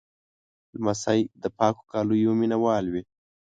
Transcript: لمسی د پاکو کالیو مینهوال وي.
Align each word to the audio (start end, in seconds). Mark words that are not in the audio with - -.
لمسی 0.77 1.19
د 1.41 1.43
پاکو 1.57 1.81
کالیو 1.91 2.31
مینهوال 2.39 2.85
وي. 2.93 3.01